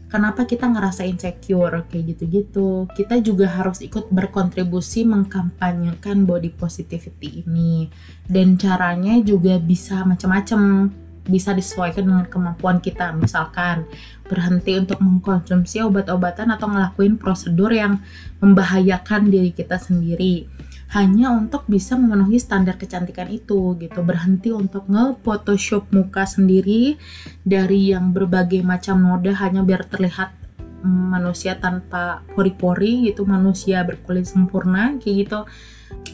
kenapa 0.08 0.48
kita 0.48 0.66
ngerasa 0.66 1.04
insecure? 1.04 1.84
Kayak 1.86 2.16
gitu-gitu. 2.16 2.88
Kita 2.96 3.20
juga 3.20 3.46
harus 3.46 3.84
ikut 3.84 4.08
berkontribusi 4.10 5.04
mengkampanyekan 5.04 6.24
body 6.24 6.50
positivity 6.56 7.44
ini. 7.44 7.92
Dan 8.24 8.56
caranya 8.58 9.20
juga 9.20 9.60
bisa 9.60 10.02
macam-macam. 10.02 10.90
Bisa 11.28 11.52
disesuaikan 11.52 12.08
dengan 12.08 12.24
kemampuan 12.24 12.80
kita. 12.80 13.12
Misalkan 13.12 13.84
berhenti 14.24 14.80
untuk 14.80 14.96
mengkonsumsi 15.04 15.84
obat-obatan 15.84 16.48
atau 16.56 16.72
ngelakuin 16.72 17.20
prosedur 17.20 17.68
yang 17.68 18.00
membahayakan 18.40 19.28
diri 19.28 19.52
kita 19.52 19.76
sendiri 19.76 20.48
hanya 20.88 21.28
untuk 21.36 21.68
bisa 21.68 22.00
memenuhi 22.00 22.40
standar 22.40 22.80
kecantikan 22.80 23.28
itu 23.28 23.76
gitu. 23.76 24.00
Berhenti 24.00 24.48
untuk 24.48 24.88
nge-photoshop 24.88 25.92
muka 25.92 26.24
sendiri 26.24 26.96
dari 27.44 27.92
yang 27.92 28.16
berbagai 28.16 28.64
macam 28.64 29.04
noda 29.04 29.36
hanya 29.36 29.60
biar 29.60 29.84
terlihat 29.84 30.32
mm, 30.80 31.04
manusia 31.12 31.60
tanpa 31.60 32.24
pori-pori 32.32 33.12
gitu 33.12 33.28
manusia 33.28 33.84
berkulit 33.84 34.24
sempurna 34.24 34.96
kayak 34.96 35.16
gitu. 35.28 35.40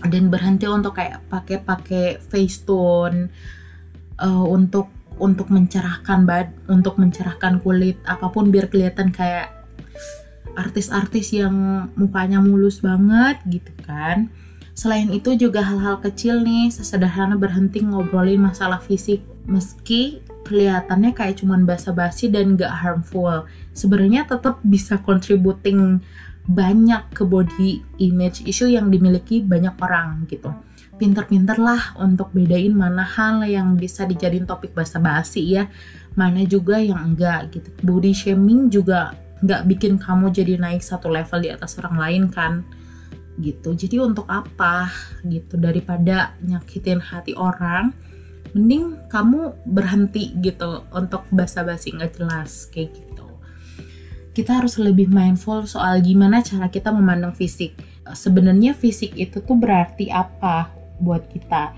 Dan 0.03 0.27
berhenti 0.27 0.67
untuk 0.67 0.99
kayak 0.99 1.23
pakai-pakai 1.31 2.19
face 2.19 2.67
tone 2.67 3.31
uh, 4.19 4.47
untuk 4.47 4.91
untuk 5.15 5.55
mencerahkan 5.55 6.27
bad 6.27 6.51
untuk 6.67 6.99
mencerahkan 6.99 7.63
kulit 7.63 8.03
apa 8.03 8.27
pun 8.35 8.51
biar 8.51 8.67
kelihatan 8.67 9.15
kayak 9.15 9.55
artis-artis 10.59 11.35
yang 11.35 11.87
mukanya 11.95 12.43
mulus 12.43 12.83
banget 12.83 13.39
gitu 13.47 13.71
kan 13.87 14.31
Selain 14.75 15.07
itu 15.15 15.39
juga 15.39 15.63
hal-hal 15.63 16.03
kecil 16.03 16.43
nih, 16.43 16.67
sesederhana 16.75 17.39
berhenti 17.39 17.79
ngobrolin 17.79 18.43
masalah 18.43 18.83
fisik. 18.83 19.23
Meski 19.47 20.19
kelihatannya 20.45 21.15
kayak 21.15 21.41
cuman 21.41 21.63
basa-basi 21.63 22.27
dan 22.27 22.59
gak 22.59 22.83
harmful, 22.83 23.47
sebenarnya 23.71 24.27
tetap 24.27 24.59
bisa 24.67 24.99
contributing 24.99 26.03
banyak 26.45 27.01
ke 27.17 27.25
body 27.25 27.81
image 28.03 28.45
issue 28.45 28.69
yang 28.69 28.93
dimiliki 28.93 29.41
banyak 29.41 29.73
orang 29.81 30.29
gitu. 30.29 30.53
Pinter-pinter 30.99 31.57
lah 31.57 31.97
untuk 31.97 32.35
bedain 32.35 32.75
mana 32.77 33.03
hal 33.03 33.47
yang 33.49 33.79
bisa 33.79 34.05
dijadiin 34.05 34.45
topik 34.45 34.77
basa-basi 34.77 35.55
ya, 35.55 35.71
mana 36.19 36.45
juga 36.45 36.83
yang 36.83 37.15
enggak 37.15 37.55
gitu. 37.57 37.71
Body 37.83 38.13
shaming 38.13 38.69
juga 38.69 39.17
nggak 39.41 39.63
bikin 39.71 39.97
kamu 40.03 40.31
jadi 40.31 40.61
naik 40.61 40.83
satu 40.83 41.11
level 41.11 41.41
di 41.43 41.51
atas 41.53 41.77
orang 41.81 41.97
lain 41.99 42.25
kan 42.33 42.65
gitu. 43.39 43.75
Jadi 43.75 43.99
untuk 43.99 44.27
apa 44.31 44.91
gitu? 45.27 45.59
Daripada 45.59 46.39
nyakitin 46.43 47.03
hati 47.03 47.35
orang 47.35 47.95
mending 48.55 49.11
kamu 49.11 49.51
berhenti 49.67 50.31
gitu 50.39 50.87
untuk 50.95 51.27
basa-basi 51.35 51.91
nggak 51.91 52.23
jelas 52.23 52.71
kayak 52.71 52.95
gitu. 52.95 53.27
Kita 54.35 54.63
harus 54.63 54.79
lebih 54.79 55.11
mindful 55.11 55.67
soal 55.67 56.03
gimana 56.03 56.43
cara 56.43 56.71
kita 56.71 56.91
memandang 56.95 57.35
fisik. 57.35 57.75
Sebenarnya 58.07 58.75
fisik 58.75 59.15
itu 59.15 59.43
tuh 59.43 59.59
berarti 59.59 60.11
apa 60.11 60.71
buat 61.03 61.27
kita? 61.31 61.75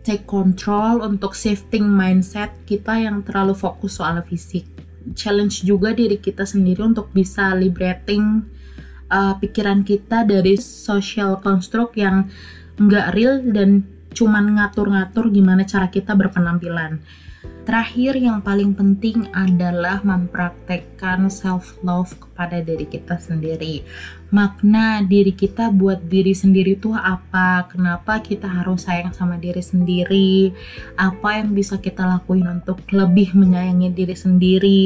Take 0.00 0.24
control 0.24 1.04
untuk 1.04 1.36
shifting 1.36 1.84
mindset 1.84 2.52
kita 2.64 2.96
yang 2.96 3.20
terlalu 3.20 3.52
fokus 3.52 4.00
soal 4.00 4.16
fisik. 4.24 4.64
Challenge 5.12 5.52
juga 5.64 5.92
diri 5.92 6.16
kita 6.16 6.48
sendiri 6.48 6.84
untuk 6.84 7.12
bisa 7.12 7.52
liberating 7.52 8.44
uh, 9.10 9.34
pikiran 9.36 9.82
kita 9.82 10.24
dari 10.24 10.56
social 10.56 11.42
construct 11.42 11.98
yang 11.98 12.30
nggak 12.80 13.12
real 13.12 13.42
dan 13.44 13.84
cuman 14.14 14.58
ngatur-ngatur 14.58 15.28
gimana 15.30 15.66
cara 15.66 15.90
kita 15.90 16.16
berpenampilan. 16.16 17.02
Terakhir 17.60 18.16
yang 18.16 18.40
paling 18.40 18.72
penting 18.72 19.28
adalah 19.36 20.00
mempraktekkan 20.00 21.28
self 21.28 21.76
love 21.84 22.16
kepada 22.16 22.64
diri 22.64 22.88
kita 22.88 23.20
sendiri. 23.20 23.84
Makna 24.32 25.04
diri 25.04 25.36
kita 25.36 25.68
buat 25.68 26.00
diri 26.08 26.32
sendiri 26.32 26.80
itu 26.80 26.96
apa? 26.96 27.68
Kenapa 27.68 28.24
kita 28.24 28.48
harus 28.48 28.88
sayang 28.88 29.12
sama 29.12 29.36
diri 29.36 29.60
sendiri? 29.60 30.56
Apa 30.96 31.44
yang 31.44 31.52
bisa 31.52 31.76
kita 31.76 32.08
lakuin 32.08 32.48
untuk 32.48 32.80
lebih 32.96 33.36
menyayangi 33.36 33.92
diri 33.92 34.16
sendiri? 34.16 34.82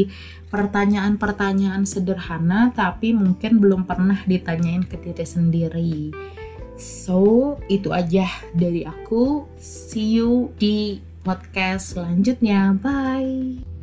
Pertanyaan-pertanyaan 0.51 1.87
sederhana 1.87 2.75
tapi 2.75 3.15
mungkin 3.15 3.63
belum 3.63 3.87
pernah 3.87 4.19
ditanyain 4.27 4.83
ke 4.83 4.99
diri 4.99 5.27
sendiri. 5.27 5.95
So, 6.75 7.55
itu 7.71 7.95
aja 7.95 8.27
dari 8.51 8.83
aku. 8.83 9.47
See 9.63 10.19
you 10.19 10.51
di 10.59 11.14
podcast 11.25 11.97
selanjutnya. 11.97 12.77
Bye. 12.79 13.74